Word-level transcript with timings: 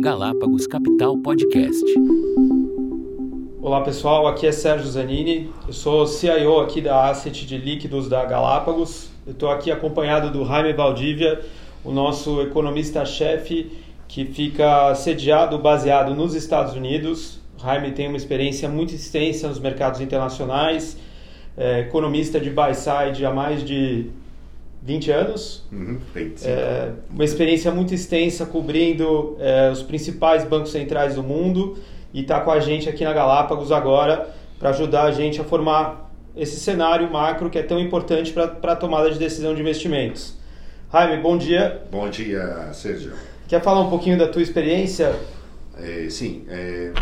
Galápagos 0.00 0.66
Capital 0.66 1.18
Podcast. 1.18 1.84
Olá 3.60 3.82
pessoal, 3.82 4.26
aqui 4.26 4.46
é 4.46 4.52
Sérgio 4.52 4.86
Zanini, 4.88 5.50
eu 5.66 5.74
sou 5.74 6.06
CIO 6.06 6.58
aqui 6.60 6.80
da 6.80 7.10
Asset 7.10 7.44
de 7.44 7.58
Líquidos 7.58 8.08
da 8.08 8.24
Galápagos. 8.24 9.10
Eu 9.26 9.32
estou 9.32 9.50
aqui 9.50 9.70
acompanhado 9.70 10.30
do 10.30 10.42
Jaime 10.46 10.72
Valdívia, 10.72 11.42
o 11.84 11.92
nosso 11.92 12.40
economista-chefe 12.40 13.72
que 14.08 14.24
fica 14.24 14.94
sediado, 14.94 15.58
baseado 15.58 16.14
nos 16.14 16.34
Estados 16.34 16.72
Unidos. 16.72 17.38
O 17.58 17.62
Jaime 17.62 17.92
tem 17.92 18.08
uma 18.08 18.16
experiência 18.16 18.70
muito 18.70 18.94
extensa 18.94 19.48
nos 19.48 19.58
mercados 19.58 20.00
internacionais, 20.00 20.96
é, 21.58 21.80
economista 21.80 22.40
de 22.40 22.48
buy-side 22.48 23.26
há 23.26 23.30
mais 23.30 23.62
de 23.62 24.06
20 24.82 25.10
anos. 25.10 25.64
Uhum, 25.70 25.98
é, 26.42 26.92
uma 27.10 27.24
experiência 27.24 27.70
muito 27.70 27.94
extensa 27.94 28.46
cobrindo 28.46 29.36
é, 29.38 29.70
os 29.70 29.82
principais 29.82 30.44
bancos 30.44 30.72
centrais 30.72 31.14
do 31.14 31.22
mundo 31.22 31.78
e 32.12 32.22
está 32.22 32.40
com 32.40 32.50
a 32.50 32.60
gente 32.60 32.88
aqui 32.88 33.04
na 33.04 33.12
Galápagos 33.12 33.70
agora 33.70 34.30
para 34.58 34.70
ajudar 34.70 35.04
a 35.04 35.12
gente 35.12 35.40
a 35.40 35.44
formar 35.44 36.10
esse 36.36 36.58
cenário 36.60 37.10
macro 37.10 37.50
que 37.50 37.58
é 37.58 37.62
tão 37.62 37.78
importante 37.78 38.32
para 38.32 38.72
a 38.72 38.76
tomada 38.76 39.10
de 39.10 39.18
decisão 39.18 39.54
de 39.54 39.60
investimentos. 39.60 40.38
Jaime, 40.92 41.22
bom 41.22 41.36
dia. 41.36 41.82
Bom 41.90 42.08
dia, 42.08 42.70
Sérgio. 42.72 43.12
Quer 43.48 43.62
falar 43.62 43.80
um 43.80 43.90
pouquinho 43.90 44.18
da 44.18 44.28
tua 44.28 44.42
experiência? 44.42 45.14
É, 45.76 46.08
sim, 46.10 46.44
é, 46.48 46.92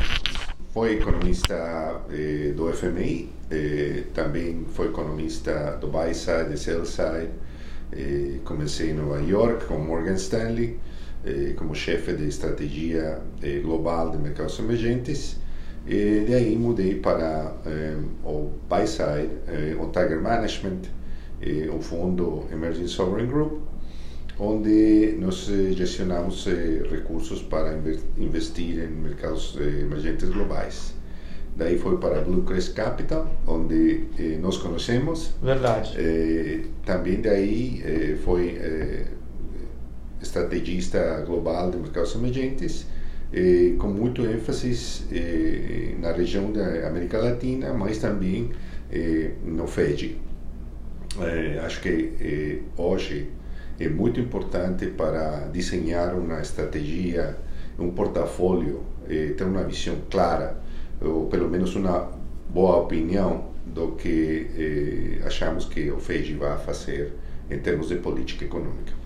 foi 0.72 0.94
economista 0.94 2.00
é, 2.10 2.52
do 2.52 2.72
FMI, 2.72 3.28
é, 3.50 4.04
também 4.14 4.64
foi 4.72 4.86
economista 4.86 5.76
do 5.80 5.88
buy 5.88 6.14
side 6.14 6.54
e 6.54 6.56
sell 6.56 6.84
side, 6.84 7.30
comecei 8.44 8.90
em 8.90 8.94
Nova 8.94 9.20
York 9.20 9.66
com 9.66 9.78
Morgan 9.78 10.14
Stanley 10.14 10.78
como 11.56 11.74
chefe 11.74 12.12
de 12.12 12.28
estratégia 12.28 13.20
eh, 13.42 13.60
global 13.60 14.10
de 14.10 14.18
mercados 14.18 14.58
emergentes 14.58 15.36
e 15.86 16.24
daí 16.28 16.56
mudei 16.56 16.96
para 16.96 17.54
eh, 17.66 17.96
o 18.24 18.52
buy 18.68 18.86
side, 18.86 19.30
eh, 19.48 19.76
o 19.78 19.86
Tiger 19.86 20.20
Management, 20.20 20.82
o 21.72 21.80
fundo 21.80 22.46
Emerging 22.52 22.88
Sovereign 22.88 23.30
Group, 23.30 23.60
onde 24.40 25.16
nós 25.20 25.46
gestionamos 25.72 26.48
recursos 26.90 27.42
para 27.42 27.78
investir 28.16 28.82
em 28.82 28.88
mercados 28.88 29.56
emergentes 29.56 30.28
globais. 30.30 30.97
Daí 31.58 31.76
foi 31.76 31.96
para 31.98 32.20
Blue 32.20 32.42
Crest 32.44 32.72
Capital, 32.72 33.26
onde 33.44 34.04
eh, 34.16 34.38
nos 34.40 34.58
conhecemos. 34.58 35.32
Verdade. 35.42 35.90
Eh, 35.98 36.60
também 36.86 37.20
daí 37.20 37.82
eh, 37.84 38.16
foi 38.24 38.50
eh, 38.50 39.06
estrategista 40.22 41.24
global 41.26 41.72
de 41.72 41.78
mercados 41.78 42.14
emergentes, 42.14 42.86
eh, 43.32 43.72
com 43.76 43.88
muito 43.88 44.24
ênfase 44.24 44.70
eh, 45.10 45.96
na 46.00 46.12
região 46.12 46.52
da 46.52 46.86
América 46.86 47.18
Latina, 47.18 47.72
mas 47.74 47.98
também 47.98 48.50
no 49.44 49.66
FED. 49.66 50.16
acho 51.62 51.80
que 51.82 52.62
hoje 52.78 53.28
é 53.78 53.86
muito 53.88 54.18
importante 54.18 54.86
para 54.86 55.48
desenhar 55.52 56.14
uma 56.14 56.40
estratégia, 56.40 57.36
um 57.78 57.90
portfólio, 57.90 58.82
ter 59.06 59.44
uma 59.44 59.64
visão 59.64 59.96
clara 60.08 60.56
ou 61.00 61.26
pelo 61.26 61.48
menos 61.48 61.74
uma 61.74 62.10
boa 62.48 62.76
opinião 62.76 63.44
do 63.66 63.92
que 63.92 64.50
eh, 64.56 65.26
achamos 65.26 65.64
que 65.66 65.90
o 65.90 65.98
FED 65.98 66.34
vai 66.34 66.58
fazer 66.58 67.12
em 67.50 67.58
termos 67.58 67.88
de 67.88 67.96
política 67.96 68.44
econômica. 68.44 68.98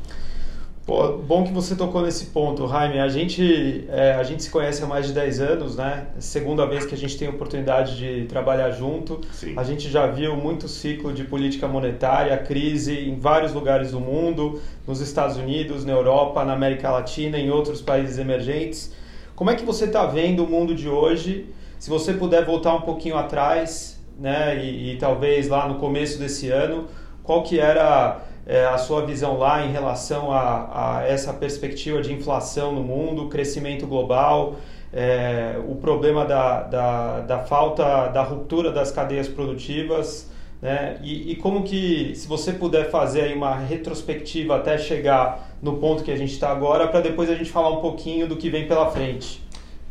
Pô, 0.84 1.16
bom 1.16 1.44
que 1.44 1.52
você 1.52 1.76
tocou 1.76 2.02
nesse 2.02 2.26
ponto, 2.26 2.66
Jaime. 2.66 2.98
A 2.98 3.08
gente, 3.08 3.84
é, 3.88 4.14
a 4.14 4.22
gente 4.24 4.42
se 4.42 4.50
conhece 4.50 4.82
há 4.82 4.86
mais 4.86 5.06
de 5.06 5.12
10 5.12 5.40
anos, 5.40 5.76
né? 5.76 6.08
Segunda 6.18 6.66
vez 6.66 6.84
que 6.84 6.92
a 6.92 6.98
gente 6.98 7.16
tem 7.16 7.28
a 7.28 7.30
oportunidade 7.30 7.96
de 7.96 8.26
trabalhar 8.26 8.68
junto. 8.72 9.20
Sim. 9.30 9.54
A 9.56 9.62
gente 9.62 9.88
já 9.88 10.08
viu 10.08 10.34
muito 10.34 10.66
ciclo 10.66 11.12
de 11.12 11.22
política 11.22 11.68
monetária, 11.68 12.36
crise 12.36 12.98
em 12.98 13.16
vários 13.16 13.52
lugares 13.52 13.92
do 13.92 14.00
mundo, 14.00 14.60
nos 14.84 15.00
Estados 15.00 15.36
Unidos, 15.36 15.84
na 15.84 15.92
Europa, 15.92 16.44
na 16.44 16.52
América 16.52 16.90
Latina, 16.90 17.38
em 17.38 17.48
outros 17.48 17.80
países 17.80 18.18
emergentes. 18.18 18.92
Como 19.36 19.50
é 19.50 19.54
que 19.54 19.64
você 19.64 19.84
está 19.84 20.04
vendo 20.06 20.44
o 20.44 20.48
mundo 20.48 20.74
de 20.74 20.88
hoje? 20.88 21.46
Se 21.82 21.90
você 21.90 22.12
puder 22.12 22.44
voltar 22.44 22.76
um 22.76 22.82
pouquinho 22.82 23.16
atrás, 23.16 24.00
né, 24.16 24.56
e, 24.64 24.92
e 24.92 24.98
talvez 24.98 25.48
lá 25.48 25.66
no 25.66 25.80
começo 25.80 26.16
desse 26.16 26.48
ano, 26.48 26.86
qual 27.24 27.42
que 27.42 27.58
era 27.58 28.20
é, 28.46 28.64
a 28.66 28.78
sua 28.78 29.04
visão 29.04 29.36
lá 29.36 29.66
em 29.66 29.72
relação 29.72 30.30
a, 30.30 31.00
a, 31.00 31.02
essa 31.02 31.32
perspectiva 31.32 32.00
de 32.00 32.12
inflação 32.12 32.72
no 32.72 32.84
mundo, 32.84 33.28
crescimento 33.28 33.84
global, 33.84 34.58
é, 34.92 35.56
o 35.66 35.74
problema 35.74 36.24
da, 36.24 36.62
da, 36.62 37.20
da, 37.22 37.38
falta, 37.40 38.06
da 38.10 38.22
ruptura 38.22 38.70
das 38.70 38.92
cadeias 38.92 39.26
produtivas, 39.26 40.30
né? 40.62 41.00
E, 41.02 41.32
e, 41.32 41.34
como 41.34 41.64
que, 41.64 42.14
se 42.14 42.28
você 42.28 42.52
puder 42.52 42.92
fazer 42.92 43.22
aí 43.22 43.34
uma 43.34 43.56
retrospectiva 43.56 44.54
até 44.54 44.78
chegar 44.78 45.50
no 45.60 45.78
ponto 45.78 46.04
que 46.04 46.12
a 46.12 46.16
gente 46.16 46.32
está 46.32 46.48
agora, 46.48 46.86
para 46.86 47.00
depois 47.00 47.28
a 47.28 47.34
gente 47.34 47.50
falar 47.50 47.70
um 47.70 47.80
pouquinho 47.80 48.28
do 48.28 48.36
que 48.36 48.48
vem 48.48 48.68
pela 48.68 48.88
frente. 48.88 49.42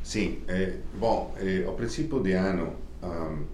Sim, 0.03 0.44
é, 0.47 0.78
bom, 1.00 1.35
é, 1.38 1.63
ao 1.66 1.73
princípio 1.73 2.22
de 2.22 2.34
ano 2.34 2.75
um, 3.03 3.45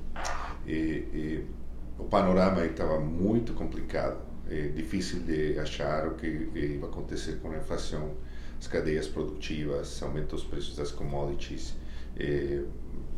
o 2.00 2.04
panorama 2.06 2.66
estava 2.66 3.00
muito 3.00 3.54
complicado, 3.54 4.18
é 4.50 4.68
difícil 4.70 5.20
de 5.22 5.60
achar 5.60 6.08
o 6.08 6.16
que 6.16 6.50
ia 6.56 6.86
acontecer 6.86 7.40
com 7.42 7.52
a 7.52 7.58
inflação, 7.58 8.16
as 8.60 8.68
cadeias 8.68 9.08
produtivas, 9.08 10.02
aumento 10.02 10.36
dos 10.36 10.44
preços 10.44 10.76
das 10.76 10.92
commodities, 10.92 11.74
é, 12.18 12.64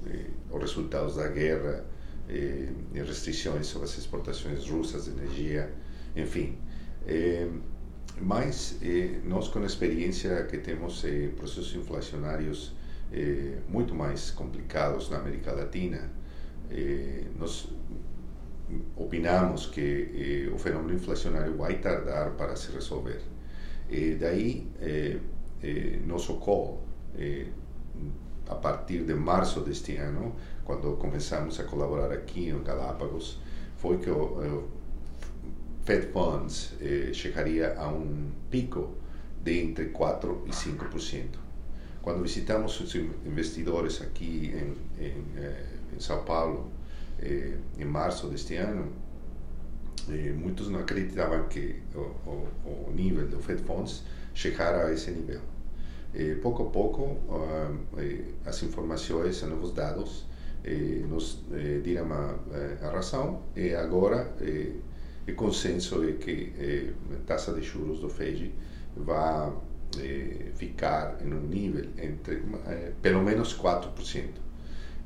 é, 0.08 0.26
os 0.52 0.62
resultados 0.62 1.16
da 1.16 1.28
guerra, 1.28 1.86
é, 2.28 2.70
restrições 2.94 3.68
sobre 3.68 3.88
as 3.88 3.98
exportações 3.98 4.68
russas 4.68 5.06
de 5.06 5.12
energia, 5.12 5.72
enfim. 6.16 6.58
É, 7.08 7.48
mas 8.22 8.78
é, 8.82 9.20
nós, 9.24 9.48
com 9.48 9.60
a 9.60 9.66
experiência 9.66 10.44
que 10.44 10.58
temos 10.58 11.04
em 11.06 11.30
processos 11.30 11.76
inflacionários 11.76 12.74
eh, 13.12 13.58
muito 13.68 13.96
mais 13.96 14.30
complicados 14.30 15.10
na 15.10 15.18
América 15.18 15.52
Latina, 15.52 16.12
eh, 16.70 17.24
nós 17.40 17.68
opinamos 18.96 19.66
que 19.66 20.46
eh, 20.48 20.54
o 20.54 20.60
fenômeno 20.60 20.94
inflacionário 20.94 21.58
vai 21.58 21.80
tardar 21.80 22.32
para 22.32 22.56
se 22.56 22.72
resolver. 22.72 23.22
Daí, 24.20 24.68
nosso 26.06 26.36
call, 26.36 26.84
a 28.48 28.54
partir 28.54 29.04
de 29.04 29.16
março 29.16 29.62
deste 29.62 29.96
ano, 29.98 30.36
quando 30.64 30.96
começamos 30.98 31.60
a 31.60 31.64
colaborar 31.64 32.12
aqui 32.12 32.50
em 32.50 32.62
Galápagos, 32.62 33.40
foi 33.78 33.98
que 33.98 34.12
o, 34.12 34.38
o 34.38 34.70
Fed 35.84 36.12
Funds 36.12 36.76
chegaria 37.14 37.74
a 37.80 37.88
um 37.88 38.30
pico 38.52 38.94
de 39.44 39.60
entre 39.60 39.86
4% 39.90 40.46
e 40.46 40.52
5%. 40.52 41.49
Quando 42.10 42.24
visitamos 42.24 42.80
os 42.80 42.96
investidores 43.24 44.02
aqui 44.02 44.52
em, 45.00 45.04
eh, 45.38 45.64
São 46.00 46.24
Paulo, 46.24 46.72
eh, 47.20 47.56
em 47.78 47.86
março 47.86 48.26
deste 48.30 48.56
ano, 48.56 48.92
eh, 50.10 50.34
muitos 50.36 50.70
não 50.70 50.80
acreditavam 50.80 51.48
que 51.48 51.76
o, 51.94 52.00
o, 52.00 52.48
o, 52.90 53.42
Fed 53.44 53.62
Funds 53.62 54.02
chegara 54.34 54.88
a 54.88 54.92
esse 54.92 55.12
nível. 55.12 55.40
pouco 56.42 56.64
a 56.64 56.70
pouco, 56.72 57.04
uh, 57.04 57.78
as 58.44 58.64
informações, 58.64 59.44
os 59.44 59.48
novos 59.48 59.72
dados, 59.72 60.26
nos 61.08 61.44
deram 61.84 62.12
a, 62.12 62.88
a, 62.88 62.92
razão 62.92 63.44
e 63.56 63.76
agora 63.76 64.34
o 65.28 65.36
consenso 65.36 66.04
é 66.04 66.14
que 66.14 66.54
a 67.14 67.28
taxa 67.28 67.54
de 67.54 67.62
juros 67.62 68.00
do 68.00 68.10
Fed 68.10 68.52
vai 68.98 69.54
eh, 69.98 70.52
ficar 70.56 71.18
em 71.24 71.34
um 71.34 71.42
nível 71.42 71.90
entre 71.98 72.44
eh, 72.68 72.92
pelo 73.02 73.24
menos 73.24 73.58
4%. 73.58 74.50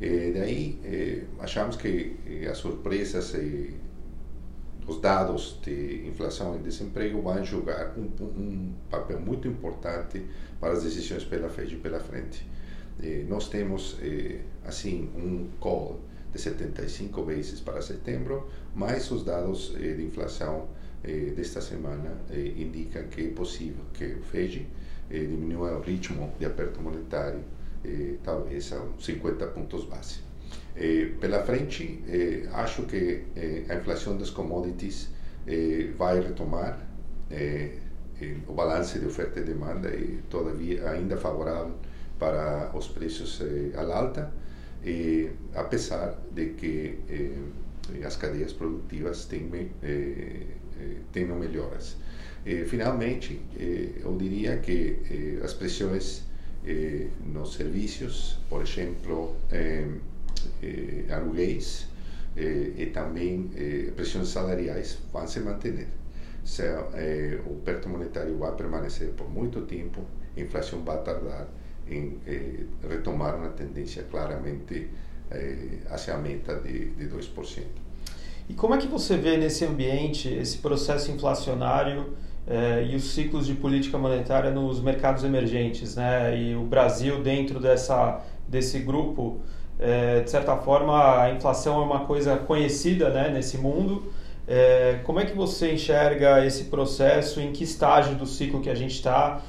E 0.01 0.31
daí 0.33 0.79
eh, 0.83 1.23
achamos 1.39 1.75
que 1.77 2.17
eh, 2.27 2.47
as 2.47 2.57
surpresas 2.57 3.33
e 3.35 3.75
os 4.85 4.99
dados 4.99 5.59
de 5.63 6.05
inflação 6.07 6.57
e 6.57 6.59
desemprego 6.59 7.21
vão 7.21 7.43
jogar 7.45 7.93
um, 7.97 8.73
papel 8.89 9.21
muito 9.21 9.47
importante 9.47 10.25
para 10.59 10.73
as 10.73 10.83
decisões 10.83 11.23
pela 11.23 11.47
FED 11.47 11.77
pela 11.77 12.01
frente. 12.01 12.45
nós 13.29 13.47
temos 13.47 13.97
assim 14.65 15.09
um 15.15 15.47
call 15.61 16.01
de 16.33 16.41
75 16.41 17.23
vezes 17.23 17.61
para 17.61 17.81
setembro, 17.81 18.49
mas 18.75 19.09
os 19.09 19.23
dados 19.23 19.73
de 19.73 20.03
inflação 20.03 20.67
eh, 21.03 21.33
desta 21.35 21.61
semana 21.61 22.11
eh, 22.29 22.53
indicam 22.57 23.03
que 23.09 23.27
é 23.27 23.31
possível 23.31 23.83
que 23.93 24.15
FED 24.31 24.67
eh, 25.09 25.19
diminua 25.19 25.77
o 25.77 25.81
ritmo 25.81 26.33
de 26.39 26.45
aperto 26.45 26.81
monetário, 26.81 27.43
eh, 27.83 28.15
talvez 28.23 28.71
a 28.73 28.81
50 28.99 29.47
pontos 29.47 29.85
base. 29.85 30.21
Eh, 30.75 31.11
pela 31.19 31.43
frente, 31.43 32.03
eh, 32.07 32.47
acho 32.53 32.83
que 32.83 33.23
eh, 33.35 33.65
a 33.69 33.75
inflação 33.75 34.17
das 34.17 34.29
commodities 34.31 35.09
eh, 35.47 35.91
vai 35.97 36.19
retomar, 36.19 36.91
o 38.47 38.53
balance 38.53 38.99
de 38.99 39.07
oferta 39.07 39.39
e 39.39 39.43
demanda 39.43 39.89
é 39.89 40.19
todavia 40.29 40.87
ainda 40.91 41.17
favorável 41.17 41.73
para 42.19 42.71
os 42.75 42.87
preços 42.87 43.41
al 43.75 43.91
alta, 43.91 44.31
apesar 45.55 46.15
de 46.31 46.53
que 46.53 46.99
as 48.05 48.15
cadeias 48.17 48.53
produtivas 48.53 49.25
têm, 49.25 49.49
tenham 51.11 51.37
melhoras. 51.37 51.97
finalmente, 52.67 53.41
eu 54.03 54.15
diria 54.17 54.57
que 54.57 55.39
as 55.43 55.53
pressões 55.53 56.23
nos 57.25 57.53
serviços, 57.55 58.39
por 58.49 58.61
exemplo, 58.61 59.35
aluguéis 61.09 61.87
e 62.35 62.85
também 62.87 63.49
pressões 63.95 64.29
salariais 64.29 64.97
vão 65.11 65.27
se 65.27 65.39
manter. 65.39 65.87
O 67.45 67.53
aperto 67.59 67.89
monetário 67.89 68.37
vai 68.37 68.55
permanecer 68.55 69.09
por 69.09 69.29
muito 69.29 69.61
tempo, 69.61 70.01
a 70.35 70.39
inflação 70.39 70.83
vai 70.83 71.01
tardar 71.03 71.47
em 71.87 72.17
retomar 72.87 73.35
uma 73.35 73.49
tendência 73.49 74.03
claramente 74.03 74.89
hacia 75.89 76.15
a 76.15 76.17
meta 76.17 76.55
de, 76.55 76.91
de 76.91 77.07
2%. 77.07 77.82
E 78.49 78.53
como 78.53 78.75
é 78.75 78.77
que 78.77 78.87
você 78.87 79.15
vê 79.15 79.37
nesse 79.37 79.63
ambiente 79.65 80.27
esse 80.27 80.57
processo 80.57 81.11
inflacionário 81.11 82.13
eh, 82.45 82.87
e 82.91 82.95
os 82.95 83.13
ciclos 83.13 83.47
de 83.47 83.53
política 83.53 83.97
monetária 83.97 84.51
nos 84.51 84.81
mercados 84.81 85.23
emergentes, 85.23 85.95
né? 85.95 86.37
E 86.37 86.55
o 86.55 86.63
Brasil 86.63 87.21
dentro 87.23 87.59
dessa 87.59 88.21
desse 88.47 88.79
grupo, 88.79 89.39
eh, 89.79 90.21
de 90.21 90.29
certa 90.29 90.57
forma, 90.57 91.21
a 91.21 91.31
inflação 91.31 91.81
é 91.81 91.85
uma 91.85 92.01
coisa 92.01 92.35
conhecida, 92.37 93.09
né, 93.09 93.29
nesse 93.29 93.57
mundo. 93.57 94.11
Eh, 94.45 94.99
como 95.05 95.19
é 95.21 95.25
que 95.25 95.35
você 95.35 95.73
enxerga 95.73 96.45
esse 96.45 96.65
processo? 96.65 97.39
Em 97.39 97.53
que 97.53 97.63
estágio 97.63 98.15
do 98.15 98.25
ciclo 98.25 98.59
que 98.61 98.69
a 98.69 98.75
gente 98.75 98.95
está? 98.95 99.41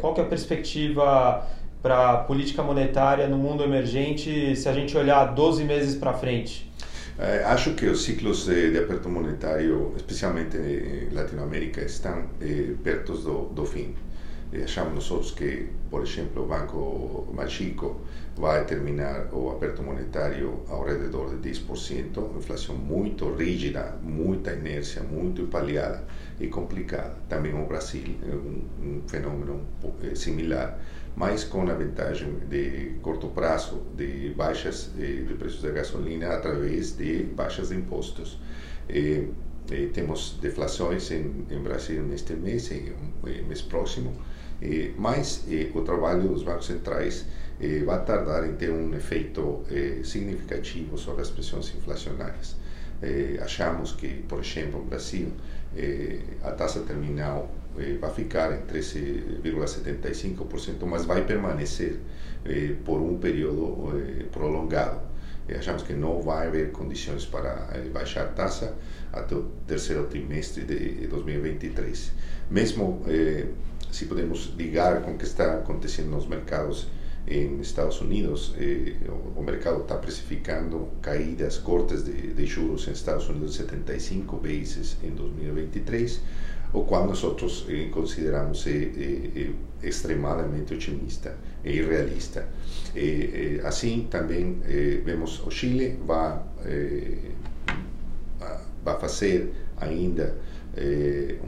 qual 0.00 0.14
que 0.14 0.20
é 0.20 0.24
a 0.24 0.26
perspectiva 0.26 1.46
para 1.82 2.18
política 2.24 2.62
monetária 2.62 3.28
no 3.28 3.36
mundo 3.36 3.62
emergente 3.62 4.56
se 4.56 4.66
a 4.66 4.72
gente 4.72 4.96
olhar 4.96 5.26
12 5.26 5.62
meses 5.64 5.94
para 5.94 6.14
frente? 6.14 6.72
Eh, 7.18 7.42
acho 7.44 7.74
que 7.74 7.86
os 7.86 8.02
ciclos 8.04 8.46
de, 8.46 8.70
de, 8.72 8.78
aperto 8.78 9.08
monetário, 9.08 9.92
especialmente 9.96 10.56
em 10.56 11.14
Latinoamérica, 11.14 11.82
estão 11.82 12.24
eh, 12.40 12.74
perto 12.82 13.12
do, 13.14 13.48
do 13.54 13.66
fim. 13.66 13.94
Eh, 14.52 14.64
achamos 14.64 15.10
nós 15.10 15.30
que, 15.32 15.68
por 15.90 16.02
exemplo, 16.02 16.44
o 16.44 16.46
Banco 16.46 17.28
Mágico 17.34 18.00
vai 18.36 18.64
terminar 18.64 19.28
o 19.32 19.50
aperto 19.50 19.82
monetário 19.82 20.60
ao 20.68 20.84
redor 20.84 21.36
de 21.36 21.50
10%, 21.50 22.16
uma 22.16 22.38
inflação 22.38 22.74
muito 22.76 23.30
rígida, 23.34 23.94
muita 24.02 24.52
inércia, 24.52 25.02
muito 25.02 25.42
empalhada 25.42 26.02
e 26.40 26.46
complicada. 26.48 27.14
Também 27.28 27.52
o 27.54 27.66
Brasil 27.66 28.04
é 28.22 28.34
um, 28.34 28.64
um 28.80 29.02
fenômeno 29.06 29.60
eh, 30.02 30.14
similar 30.14 30.78
mas 31.16 31.44
com 31.44 31.68
a 31.68 31.74
vantagem 31.74 32.38
de 32.48 32.94
curto 33.02 33.28
prazo 33.28 33.82
de 33.96 34.32
baixas 34.34 34.90
eh, 34.98 35.24
de 35.26 35.34
preços 35.34 35.62
da 35.62 35.70
gasolina 35.70 36.28
através 36.28 36.96
de 36.96 37.24
baixas 37.24 37.68
de 37.68 37.76
impostos. 37.76 38.40
Eh, 38.88 39.24
eh, 39.70 39.88
temos 39.92 40.38
deflações 40.40 41.10
em, 41.10 41.46
em 41.50 41.58
Brasil 41.62 42.02
neste 42.02 42.32
mês 42.34 42.70
e 42.70 42.92
mês 43.46 43.62
próximo, 43.62 44.12
mas 44.96 45.44
o 45.74 45.80
trabalho 45.82 46.28
dos 46.28 46.44
bancos 46.44 46.66
centrais 46.66 47.26
vai 47.84 48.04
tardar 48.04 48.48
em 48.48 48.54
ter 48.54 48.70
um 48.70 48.94
efeito 48.94 49.64
significativo 50.04 50.96
sobre 50.96 51.22
as 51.22 51.30
pressões 51.30 51.74
inflacionárias. 51.74 52.56
achamos 53.40 53.92
que, 53.92 54.22
por 54.28 54.38
exemplo, 54.38 54.78
no 54.78 54.84
Brasil, 54.86 55.32
a 56.44 56.52
taxa 56.52 56.80
terminal 56.80 57.50
eh, 57.78 57.96
vai 58.00 58.12
ficar 58.12 58.52
em 58.52 58.62
13,75%, 58.66 60.84
mas 60.86 61.04
vai 61.04 61.24
permanecer 61.24 61.98
eh, 62.44 62.74
por 62.84 63.00
um 63.00 63.18
período 63.18 63.92
eh, 63.96 64.24
prolongado. 64.30 65.00
achamos 65.56 65.82
que 65.82 65.92
não 65.92 66.22
vai 66.22 66.46
haver 66.46 66.70
condições 66.72 67.26
para 67.26 67.68
baixar 67.92 68.24
a 68.24 68.28
taxa 68.28 68.74
até 69.12 69.34
o 69.34 69.42
terceiro 69.66 70.06
trimestre 70.06 70.64
de 70.64 71.06
2023. 71.08 72.12
Mesmo 72.50 73.02
se 73.90 74.06
podemos 74.06 74.54
ligar 74.56 75.02
com 75.02 75.12
o 75.12 75.18
que 75.18 75.24
está 75.24 75.58
acontecendo 75.58 76.10
nos 76.10 76.26
mercados 76.26 76.88
em 77.26 77.60
Estados 77.60 78.00
Unidos, 78.00 78.54
eh, 78.58 78.94
o, 79.36 79.42
mercado 79.42 79.82
está 79.82 79.96
precificando 79.96 80.88
caídas, 81.00 81.58
cortes 81.58 82.04
de, 82.04 82.32
de, 82.32 82.46
juros 82.46 82.88
em 82.88 82.92
Estados 82.92 83.28
Unidos 83.28 83.54
75 83.56 84.36
vezes 84.38 84.96
em 85.02 85.10
2023, 85.10 86.20
o 86.72 86.84
qual 86.84 87.06
nós 87.06 87.22
eh, 87.68 87.88
consideramos 87.90 88.66
eh, 88.66 89.50
extremadamente 89.82 90.74
otimista 90.74 91.36
e 91.64 91.72
irrealista. 91.72 92.46
assim, 93.64 94.06
também 94.10 94.60
vemos 95.04 95.40
o 95.46 95.50
Chile 95.50 95.98
vai, 96.04 96.38
vai 98.84 98.98
fazer 99.00 99.52
ainda 99.76 100.36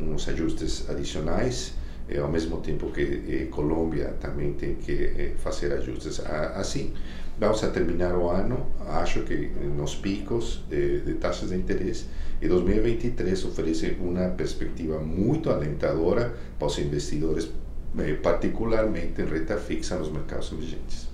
uns 0.00 0.29
ajustes 0.29 0.88
adicionais, 0.88 1.75
eh, 2.09 2.19
ao 2.19 2.31
mesmo 2.31 2.59
tempo 2.61 2.91
que 2.93 3.00
eh, 3.00 3.49
Colômbia 3.50 4.15
também 4.20 4.53
tem 4.55 4.75
que 4.75 4.93
eh, 4.93 5.32
fazer 5.38 5.73
ajustes. 5.73 6.20
Assim, 6.55 6.93
vamos 7.38 7.65
a 7.65 7.70
terminar 7.70 8.15
o 8.17 8.29
ano, 8.29 8.67
acho 8.88 9.23
que 9.23 9.50
nos 9.77 9.94
picos 9.97 10.62
de 10.69 11.15
taxas 11.15 11.50
de 11.50 11.56
interesse, 11.56 12.06
e 12.44 12.49
2023 12.49 13.43
oferece 13.46 13.96
uma 13.99 14.29
perspectiva 14.29 14.99
muito 14.99 15.50
alentadora 15.50 16.35
para 16.58 16.67
os 16.67 16.79
investidores, 16.79 17.50
eh, 17.99 18.12
particularmente 18.23 19.23
em 19.23 19.25
renta 19.25 19.56
fixa 19.56 19.96
nos 19.96 20.11
mercados 20.11 20.52
emergentes. 20.52 21.08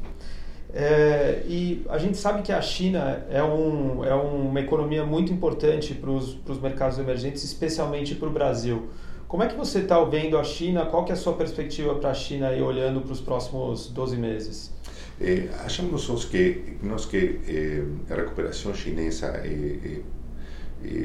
É, 0.72 1.42
e 1.46 1.84
a 1.88 1.98
gente 1.98 2.16
sabe 2.16 2.42
que 2.42 2.52
a 2.52 2.60
China 2.60 3.24
é, 3.30 3.42
um, 3.42 4.04
é 4.04 4.14
uma 4.14 4.60
economia 4.60 5.04
muito 5.04 5.32
importante 5.32 5.94
para 5.94 6.10
os 6.10 6.60
mercados 6.60 6.98
emergentes, 6.98 7.44
especialmente 7.44 8.16
para 8.16 8.28
o 8.28 8.32
Brasil. 8.32 8.88
Como 9.28 9.44
é 9.44 9.46
que 9.46 9.56
você 9.56 9.80
está 9.80 10.02
vendo 10.02 10.36
a 10.36 10.42
China? 10.42 10.86
Qual 10.86 11.04
que 11.04 11.12
é 11.12 11.14
a 11.14 11.18
sua 11.18 11.34
perspectiva 11.34 11.94
para 11.94 12.10
a 12.10 12.14
China 12.14 12.48
aí, 12.48 12.60
olhando 12.60 13.00
para 13.00 13.12
os 13.12 13.20
próximos 13.20 13.88
12 13.88 14.16
meses? 14.16 14.72
Eh, 15.20 15.48
achamos 15.64 16.08
nós 16.08 16.24
que, 16.24 16.76
nós 16.82 17.04
que 17.04 17.38
eh, 17.46 18.12
a 18.12 18.16
recuperação 18.16 18.74
chinesa 18.74 19.26
é, 19.26 19.46
é, 19.46 19.88
é 19.88 20.00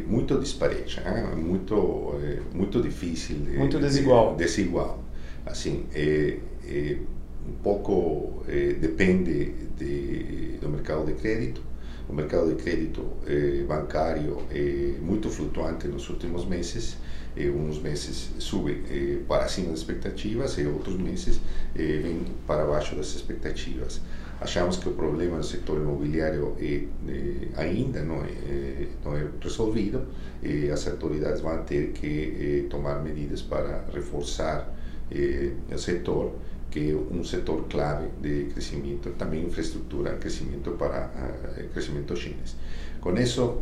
muito 0.07 0.39
disparate, 0.39 1.01
né? 1.01 1.33
muito, 1.35 2.15
é, 2.23 2.39
muito 2.55 2.81
difícil. 2.81 3.37
Muito 3.57 3.79
desigual. 3.79 4.35
desigual. 4.35 5.03
Assim, 5.45 5.85
é, 5.93 6.37
um 7.47 7.53
pouco 7.61 8.43
depende 8.79 9.51
de, 9.77 10.57
do 10.59 10.69
mercado 10.69 11.05
de 11.05 11.13
crédito. 11.13 11.61
O 12.09 12.13
mercado 12.13 12.47
de 12.47 12.55
crédito 12.55 13.03
bancário 13.67 14.37
é 14.49 14.95
muito 15.01 15.29
flutuante 15.29 15.87
nos 15.87 16.09
últimos 16.09 16.45
meses 16.45 16.97
eh, 17.37 17.49
uns 17.49 17.79
meses 17.81 18.31
sube 18.39 18.81
eh, 18.89 19.17
para 19.27 19.47
cima 19.47 19.71
das 19.71 19.79
expectativas 19.79 20.57
e 20.57 20.65
outros 20.65 20.95
meses 20.95 21.39
vem 21.75 22.23
para 22.47 22.65
baixo 22.65 22.95
das 22.95 23.13
expectativas. 23.13 23.99
Achamos 24.41 24.77
que 24.77 24.89
o 24.89 24.91
problema 24.93 25.37
do 25.37 25.45
setor 25.45 25.77
imobiliário 25.77 26.55
ainda 27.55 28.03
não 28.03 28.17
é, 28.17 28.87
não 29.03 29.15
é 29.15 29.27
resolvido 29.41 30.05
e 30.43 30.69
as 30.69 30.87
autoridades 30.87 31.41
vão 31.41 31.63
ter 31.63 31.91
que 31.93 32.67
tomar 32.69 33.01
medidas 33.01 33.41
para 33.41 33.85
reforçar 33.93 34.73
o 35.71 35.77
setor 35.77 36.33
que 36.69 36.91
é 36.91 36.95
um 36.95 37.23
setor 37.23 37.65
clave 37.69 38.09
de 38.21 38.47
crescimento, 38.51 39.09
também 39.11 39.45
infraestrutura, 39.45 40.17
crescimento 40.17 40.71
para 40.71 41.09
crescimento 41.71 42.13
chinês. 42.17 42.57
Com 42.99 43.15
isso, 43.15 43.61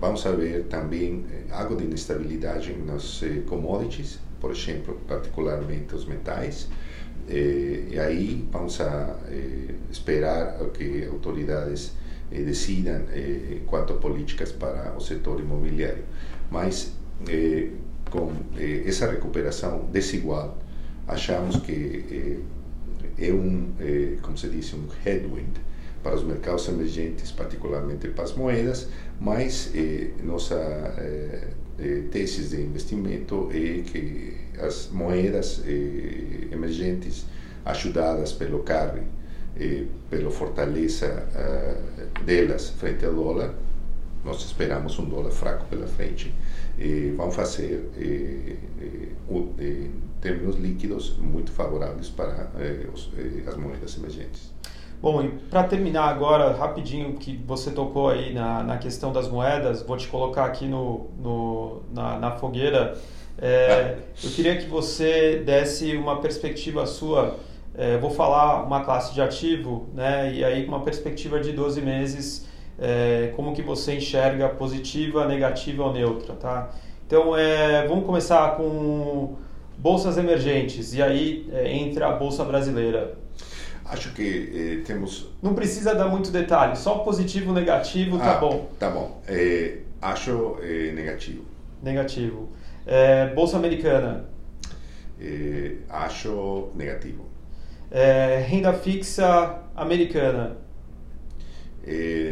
vamos 0.00 0.24
ver 0.24 0.64
também 0.64 1.26
algo 1.50 1.76
de 1.76 1.84
inestabilidade 1.84 2.74
nas 2.86 3.20
commodities, 3.46 4.18
por 4.40 4.52
exemplo, 4.52 4.98
particularmente 5.06 5.94
os 5.94 6.06
metais. 6.06 6.68
Eh, 7.28 7.98
aí 7.98 8.46
vamos 8.52 8.80
a 8.80 9.16
esperar 9.90 10.58
que 10.70 11.06
autoridades 11.06 11.92
decidam 12.30 13.02
quanto 13.66 13.92
a 13.92 13.96
políticas 13.96 14.52
para 14.52 14.94
o 14.96 15.00
setor 15.00 15.40
imobiliário. 15.40 16.04
Mas 16.50 16.92
com 18.10 18.32
essa 18.86 19.10
recuperação 19.10 19.88
desigual, 19.92 20.58
achamos 21.06 21.56
que 21.56 22.40
é 23.18 23.32
um, 23.32 23.72
como 24.22 24.36
se 24.36 24.48
diz, 24.48 24.74
um 24.74 24.86
headwind 25.04 25.54
para 26.04 26.14
os 26.14 26.22
mercados 26.22 26.68
emergentes, 26.68 27.32
particularmente 27.32 28.08
para 28.08 28.24
as 28.24 28.34
moedas, 28.34 28.88
mas 29.18 29.70
eh, 29.74 30.10
nossa 30.22 30.54
eh, 31.78 31.82
eh, 31.82 32.02
tese 32.10 32.42
de 32.44 32.62
investimento 32.62 33.48
é 33.52 33.82
que 33.82 34.36
as 34.58 34.88
moedas 34.92 35.62
eh, 35.66 36.48
emergentes, 36.52 37.26
ajudadas 37.64 38.32
pelo 38.32 38.60
carry, 38.62 39.02
eh, 39.56 39.84
pela 40.10 40.30
fortaleza 40.30 41.06
eh, 41.34 41.76
delas 42.24 42.70
frente 42.70 43.04
ao 43.04 43.14
dólar, 43.14 43.54
nós 44.24 44.42
esperamos 44.44 44.98
um 44.98 45.04
dólar 45.04 45.30
fraco 45.30 45.66
pela 45.66 45.86
frente, 45.86 46.34
eh, 46.78 47.12
vão 47.16 47.30
fazer 47.30 47.90
eh, 47.98 48.56
eh, 49.58 49.88
termos 50.20 50.56
líquidos 50.56 51.16
muito 51.18 51.52
favoráveis 51.52 52.08
para 52.08 52.50
os, 52.92 53.10
as 53.46 53.56
moedas 53.56 53.96
emergentes. 53.98 54.53
Bom, 55.04 55.22
e 55.22 55.28
para 55.28 55.64
terminar 55.64 56.04
agora, 56.04 56.54
rapidinho, 56.54 57.12
que 57.18 57.36
você 57.46 57.70
tocou 57.70 58.08
aí 58.08 58.32
na, 58.32 58.62
na 58.62 58.78
questão 58.78 59.12
das 59.12 59.28
moedas, 59.28 59.82
vou 59.82 59.98
te 59.98 60.08
colocar 60.08 60.46
aqui 60.46 60.64
no, 60.64 61.10
no 61.22 61.82
na, 61.92 62.18
na 62.18 62.30
fogueira. 62.30 62.96
É, 63.36 63.98
eu 64.24 64.30
queria 64.30 64.56
que 64.56 64.66
você 64.66 65.42
desse 65.44 65.94
uma 65.94 66.22
perspectiva 66.22 66.86
sua. 66.86 67.36
É, 67.74 67.98
vou 67.98 68.08
falar 68.08 68.62
uma 68.62 68.82
classe 68.82 69.12
de 69.12 69.20
ativo, 69.20 69.90
né? 69.92 70.32
E 70.32 70.42
aí 70.42 70.66
uma 70.66 70.80
perspectiva 70.80 71.38
de 71.38 71.52
12 71.52 71.82
meses, 71.82 72.48
é, 72.78 73.30
como 73.36 73.52
que 73.52 73.60
você 73.60 73.96
enxerga 73.96 74.48
positiva, 74.48 75.26
negativa 75.26 75.84
ou 75.84 75.92
neutra, 75.92 76.34
tá? 76.34 76.70
Então, 77.06 77.36
é, 77.36 77.86
vamos 77.86 78.06
começar 78.06 78.56
com 78.56 79.34
bolsas 79.76 80.16
emergentes 80.16 80.94
e 80.94 81.02
aí 81.02 81.46
é, 81.52 81.70
entra 81.70 82.08
a 82.08 82.12
bolsa 82.12 82.42
brasileira. 82.42 83.22
Acho 83.84 84.12
que 84.12 84.78
eh, 84.80 84.82
temos. 84.84 85.28
Não 85.42 85.54
precisa 85.54 85.94
dar 85.94 86.08
muito 86.08 86.30
detalhe, 86.30 86.76
só 86.76 86.98
positivo, 86.98 87.52
negativo, 87.52 88.18
tá 88.18 88.36
ah, 88.36 88.38
bom. 88.38 88.70
Tá 88.78 88.90
bom. 88.90 89.20
Eh, 89.28 89.80
acho 90.00 90.56
eh, 90.62 90.90
negativo. 90.92 91.44
Negativo. 91.82 92.48
É, 92.86 93.26
Bolsa 93.34 93.56
americana. 93.56 94.26
acho 95.88 96.70
negativo. 96.74 97.26
É, 97.90 98.44
renda 98.46 98.72
fixa 98.72 99.58
americana. 99.76 100.56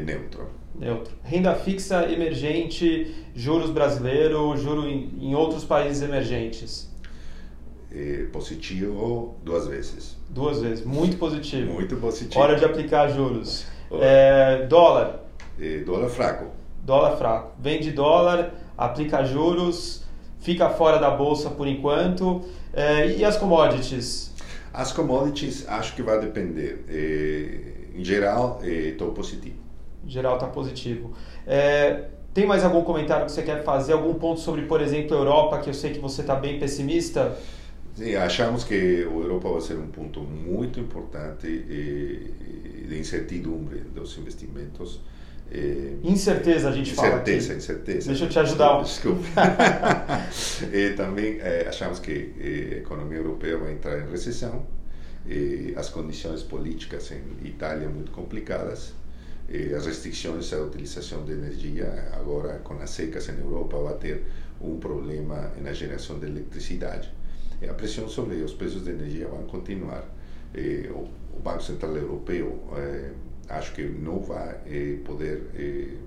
neutro. 0.07 0.49
Neutro. 0.75 1.15
Renda 1.23 1.55
fixa 1.55 2.11
emergente, 2.11 3.15
juros 3.35 3.71
brasileiro, 3.71 4.57
juro 4.57 4.87
em, 4.87 5.11
em 5.21 5.35
outros 5.35 5.65
países 5.65 6.03
emergentes. 6.03 6.92
Positivo 8.33 9.37
duas 9.43 9.67
vezes. 9.67 10.17
Duas 10.29 10.61
vezes, 10.61 10.85
muito 10.85 11.17
positivo. 11.17 11.73
Muito 11.73 11.97
positivo. 11.97 12.41
Hora 12.41 12.57
de 12.57 12.65
aplicar 12.65 13.09
juros. 13.09 13.67
É, 13.91 14.67
dólar. 14.67 15.21
dólar 15.85 16.09
fraco. 16.09 16.47
Dólar 16.83 17.17
fraco. 17.17 17.53
Vende 17.59 17.91
dólar, 17.93 18.55
aplica 18.77 19.25
juros, 19.25 20.05
fica 20.41 20.71
fora 20.71 20.99
da 20.99 21.11
bolsa 21.11 21.51
por 21.51 21.67
enquanto. 21.67 22.43
É, 22.73 23.09
e 23.17 23.25
as 23.25 23.37
commodities? 23.37 24.33
As 24.73 24.93
commodities, 24.93 25.69
acho 25.69 25.95
que 25.95 26.03
vai 26.03 26.19
depender. 26.19 26.85
É, 26.89 27.99
em 27.99 28.05
geral, 28.05 28.61
estou 28.63 29.13
positivo. 29.13 29.57
Em 30.05 30.09
geral, 30.09 30.35
está 30.35 30.47
positivo. 30.47 31.13
É, 31.47 32.05
tem 32.33 32.47
mais 32.47 32.65
algum 32.65 32.83
comentário 32.83 33.27
que 33.27 33.33
você 33.33 33.43
quer 33.43 33.63
fazer? 33.63 33.93
Algum 33.93 34.15
ponto 34.15 34.41
sobre, 34.41 34.63
por 34.63 34.81
exemplo, 34.81 35.15
Europa, 35.15 35.59
que 35.59 35.69
eu 35.69 35.75
sei 35.75 35.93
que 35.93 35.99
você 35.99 36.23
está 36.23 36.35
bem 36.35 36.59
pessimista? 36.59 37.37
Sim, 37.95 38.15
achamos 38.15 38.65
que 38.65 38.75
a 38.75 39.11
Europa 39.11 39.51
vai 39.51 39.61
ser 39.61 39.77
um 39.77 39.89
ponto 39.89 40.21
muito 40.21 40.81
importante 40.81 41.47
de 41.47 42.99
incertidumbre 42.99 43.81
dos 43.81 44.17
investimentos. 44.17 45.01
Incerteza, 46.03 46.71
a 46.71 46.73
gente 46.73 46.93
incerteza, 46.93 47.11
fala 47.11 47.21
aqui. 47.21 47.33
Incerteza, 47.33 48.09
Deixa 48.09 48.25
eu 48.25 48.29
te 48.31 48.39
ajudar. 48.39 48.81
Desculpe. 48.83 49.29
e 50.73 50.91
também 50.95 51.39
eh, 51.41 51.67
achamos 51.69 51.99
que 51.99 52.33
a 52.73 52.79
economia 52.79 53.19
europeia 53.19 53.59
vai 53.59 53.73
entrar 53.73 53.99
em 53.99 54.11
recessão. 54.11 54.65
As 55.77 55.91
condições 55.91 56.43
políticas 56.43 57.13
em 57.13 57.47
Itália 57.47 57.89
muito 57.91 58.11
complicadas. 58.11 58.95
As 59.77 59.85
restrições 59.85 60.51
à 60.55 60.59
utilização 60.63 61.27
de 61.27 61.33
energia, 61.33 62.09
agora 62.15 62.59
com 62.65 62.73
as 62.81 62.89
secas 62.89 63.29
em 63.29 63.39
Europa, 63.39 63.77
vai 63.77 63.95
ter 63.97 64.23
um 64.59 64.79
problema 64.79 65.53
na 65.61 65.75
geração 65.75 66.19
de 66.19 66.27
eletricidade 66.27 67.13
a 67.69 67.75
pressão 67.75 68.09
sobre 68.09 68.37
os 68.37 68.53
preços 68.53 68.85
de 68.85 68.91
energia 68.91 69.29
vai 69.29 69.43
continuar. 69.45 70.05
Eh, 70.55 70.91
o, 70.91 71.09
Banco 71.43 71.63
Central 71.63 71.97
Europeu 71.97 72.63
eh, 72.77 73.11
acho 73.49 73.73
que 73.73 73.83
não 73.83 74.21
vai 74.21 74.61
eh, 74.67 74.99
poder 75.05 75.99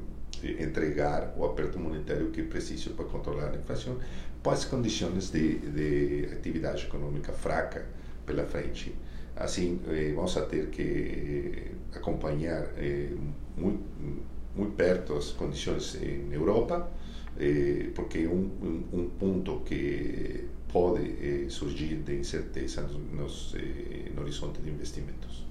entregar 0.59 1.33
o 1.37 1.43
aperto 1.43 1.77
monetário 1.79 2.29
que 2.29 2.43
precisa 2.43 2.91
para 2.91 3.05
controlar 3.05 3.51
a 3.51 3.55
inflação, 3.55 3.97
as 4.45 4.63
condições 4.63 5.31
de, 5.31 5.57
de 5.59 6.29
atividade 6.31 6.85
econômica 6.85 7.33
fraca 7.33 7.85
pela 8.25 8.45
frente. 8.45 8.93
Assim, 9.35 9.81
vamos 10.15 10.35
ter 10.49 10.67
que 10.67 11.71
acompanhar 11.93 12.69
muito, 13.57 13.83
muito 14.55 14.73
perto 14.75 15.15
as 15.15 15.31
condições 15.31 15.95
em 15.95 16.31
Europa, 16.31 16.89
porque 17.95 18.27
um, 18.27 18.51
um, 18.61 18.99
um 18.99 19.09
ponto 19.09 19.61
que 19.65 20.45
pode 20.75 21.03
eh, 21.21 21.45
surgir 21.47 21.95
de 22.05 22.17
incerteza 22.17 22.85
nos, 23.13 23.55
eh, 23.55 24.11
no 24.13 24.23
horizonte 24.23 24.59
de 24.61 24.69
investimentos. 24.69 25.41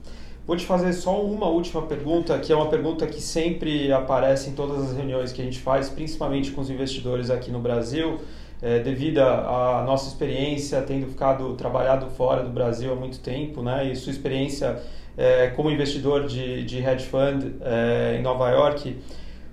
Vou 0.47 0.55
te 0.55 0.67
fazer 0.67 0.93
só 0.93 1.25
uma 1.25 1.47
última 1.47 1.81
pergunta, 1.81 2.39
que 2.39 2.53
é 2.53 2.55
uma 2.55 2.69
pergunta 2.69 3.07
que 3.07 3.23
sempre 3.23 3.91
aparece 3.91 4.51
em 4.51 4.53
todas 4.53 4.83
as 4.83 4.95
reuniões 4.95 5.33
que 5.33 5.41
a 5.41 5.45
gente 5.47 5.61
faz, 5.61 5.89
principalmente 5.89 6.51
com 6.51 6.61
os 6.61 6.69
investidores 6.69 7.31
aqui 7.31 7.51
no 7.51 7.59
Brasil, 7.59 8.19
é, 8.61 8.81
devido 8.81 9.21
à 9.21 9.83
nossa 9.87 10.09
experiência, 10.09 10.83
tendo 10.83 11.07
ficado 11.07 11.55
trabalhado 11.55 12.11
fora 12.11 12.43
do 12.43 12.51
Brasil 12.51 12.93
há 12.93 12.95
muito 12.95 13.19
tempo, 13.21 13.63
né, 13.63 13.91
e 13.91 13.97
sua 13.97 14.13
experiência 14.13 14.79
é, 15.17 15.49
como 15.57 15.71
investidor 15.71 16.27
de, 16.27 16.65
de 16.65 16.85
hedge 16.85 17.07
fund 17.07 17.47
é, 17.63 18.19
em 18.19 18.23
Nova 18.23 18.51
York, 18.51 18.99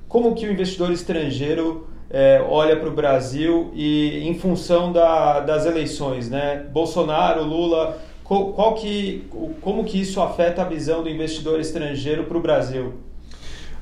como 0.10 0.36
que 0.36 0.46
o 0.46 0.51
investidor 0.51 0.92
estrangeiro 0.92 1.88
é, 2.12 2.46
olha 2.46 2.75
para 2.75 2.89
o 2.89 2.91
Brasil 2.91 3.72
e 3.74 4.27
em 4.27 4.38
função 4.38 4.91
da, 4.91 5.39
das 5.39 5.65
eleições, 5.65 6.30
né? 6.30 6.65
Bolsonaro, 6.72 7.44
Lula, 7.44 8.01
qual, 8.24 8.51
qual, 8.51 8.75
que, 8.75 9.27
como 9.62 9.86
que 9.86 10.00
isso 10.01 10.22
afeta 10.22 10.62
a 10.62 10.65
visão 10.65 11.01
do 11.01 11.10
investidor 11.10 11.60
estrangeiro 11.60 12.25
para 12.25 12.38
o 12.38 12.41
Brasil? 12.41 12.94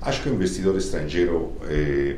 Acho 0.01 0.21
que 0.21 0.29
o 0.29 0.33
investidor 0.33 0.77
estrangeiro 0.77 1.53
é, 1.67 2.17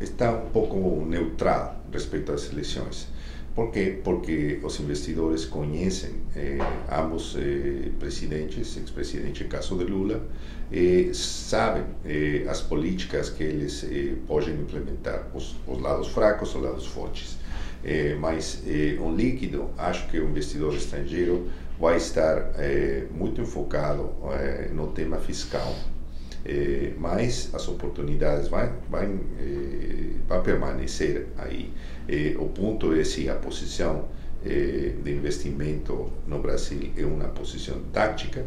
está 0.00 0.30
um 0.30 0.50
pouco 0.50 1.04
neutral 1.06 1.76
respeito 1.90 2.30
às 2.32 2.52
eleições. 2.52 3.08
Por 3.56 3.72
quê? 3.72 3.98
Porque 4.04 4.60
os 4.62 4.78
investidores 4.80 5.46
conhecem 5.46 6.10
eh, 6.36 6.58
ambos 6.92 7.34
eh, 7.38 7.88
presidentes, 7.98 8.76
ex-presidente 8.76 9.44
caso 9.44 9.78
de 9.78 9.84
Lula, 9.84 10.22
e 10.70 11.14
sabem 11.14 11.84
eh, 12.04 12.44
as 12.50 12.60
políticas 12.60 13.30
que 13.30 13.44
eles 13.44 13.82
eh, 13.84 14.12
podem 14.26 14.52
implementar, 14.60 15.30
os, 15.34 15.56
os, 15.66 15.80
lados 15.80 16.08
fracos, 16.08 16.54
os 16.54 16.62
lados 16.62 16.86
fortes. 16.86 17.38
Eh, 17.82 18.14
mas 18.20 18.62
eh, 18.66 18.98
um 19.00 19.16
líquido, 19.16 19.70
acho 19.78 20.06
que 20.08 20.20
o 20.20 20.28
investidor 20.28 20.74
estrangeiro 20.74 21.48
vai 21.80 21.96
estar 21.96 22.52
muito 23.10 23.40
enfocado 23.42 24.10
no 24.72 24.86
tema 24.88 25.18
fiscal. 25.18 25.74
mas 26.98 27.50
as 27.52 27.68
oportunidades 27.68 28.48
vão, 28.48 28.72
vão, 28.88 29.20
vão 30.26 30.42
permanecer 30.42 31.26
aí. 31.36 31.70
Eh, 32.08 32.36
o 32.38 32.46
ponto 32.46 32.92
é 32.94 33.04
se 33.04 33.28
a 33.28 33.34
posição 33.34 34.04
eh, 34.44 34.94
de 35.02 35.12
investimento 35.12 36.12
no 36.26 36.40
Brasil 36.40 36.92
é 36.96 37.04
uma 37.04 37.28
posição 37.28 37.80
tática, 37.92 38.44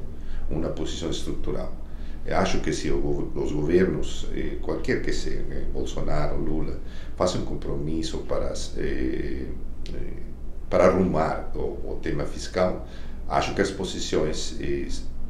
uma 0.49 0.69
posição 0.69 1.09
estrutural. 1.09 1.73
Eu 2.25 2.37
acho 2.37 2.59
que 2.59 2.71
se 2.73 2.91
os 2.91 3.51
governos, 3.51 4.27
eh, 4.33 4.57
qualquer 4.61 5.01
que 5.01 5.11
seja, 5.11 5.43
eh, 5.51 5.65
Bolsonaro, 5.73 6.37
Lula, 6.37 6.79
façam 7.15 7.41
um 7.41 7.45
compromisso 7.45 8.19
para, 8.19 8.53
eh, 8.77 9.45
eh, 9.93 10.13
para 10.69 10.85
arrumar 10.85 11.51
o, 11.55 11.59
o, 11.59 11.99
tema 12.01 12.25
fiscal, 12.25 12.87
acho 13.27 13.55
que 13.55 13.61
as 13.61 13.71
posições 13.71 14.57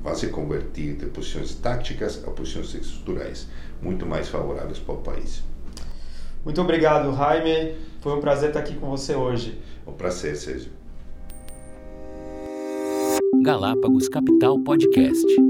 vão 0.04 0.16
se 0.16 0.28
convertir 0.28 0.96
de 0.96 1.06
posições 1.08 1.56
táticas 1.56 2.24
a 2.28 2.32
posições 2.32 2.74
estruturais 2.74 3.48
muito 3.82 4.06
mais 4.06 4.28
favoráveis 4.28 4.80
para 4.80 4.96
o 4.96 4.98
país. 4.98 5.44
Muito 6.44 6.62
obrigado, 6.62 7.16
Jaime. 7.16 7.89
Foi 8.02 8.14
um 8.14 8.22
prazer 8.22 8.50
estar 8.50 8.62
aqui 8.62 8.76
com 8.76 8.90
você 8.90 9.14
hoje. 9.14 9.60
Um 9.86 9.92
prazer, 9.92 10.36
Sérgio. 10.36 10.72
Galápagos 13.44 14.08
Capital 14.08 14.60
Podcast. 14.60 15.49